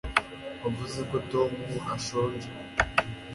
wavuze 0.61 0.99
ko 1.09 1.17
tom 1.31 1.51
ashonje 1.95 2.47